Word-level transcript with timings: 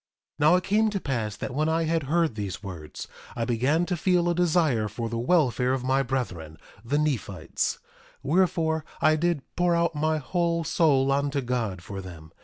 1:9 0.39 0.39
Now, 0.39 0.55
it 0.55 0.63
came 0.63 0.89
to 0.89 0.99
pass 0.99 1.35
that 1.35 1.53
when 1.53 1.69
I 1.69 1.83
had 1.83 2.01
heard 2.09 2.33
these 2.33 2.63
words 2.63 3.07
I 3.35 3.45
began 3.45 3.85
to 3.85 3.95
feel 3.95 4.27
a 4.27 4.33
desire 4.33 4.87
for 4.87 5.09
the 5.09 5.19
welfare 5.19 5.73
of 5.73 5.83
my 5.83 6.01
brethren, 6.01 6.57
the 6.83 6.97
Nephites; 6.97 7.77
wherefore, 8.23 8.83
I 8.99 9.15
did 9.15 9.43
pour 9.55 9.75
out 9.75 9.93
my 9.93 10.17
whole 10.17 10.63
soul 10.63 11.11
unto 11.11 11.41
God 11.41 11.83
for 11.83 12.01
them. 12.01 12.31